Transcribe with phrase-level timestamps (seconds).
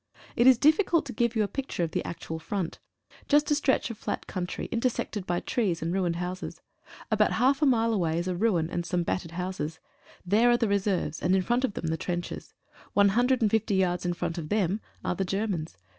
[0.35, 2.79] It is difficult to give you a picture of the actual front.
[3.27, 6.59] Just a stretch of flat country, inter sected by trees and ruined bouses.
[7.11, 9.79] About half a mile away is a ruin and some battered houses—
[10.25, 12.55] there are the reserves, and in front of them the trenches.
[12.93, 15.77] One hundred and fifty yards in front of them are the Germans.